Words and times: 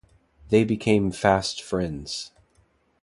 They 0.49 0.63
became 0.63 1.11
fast 1.11 1.61
friends. 1.61 2.31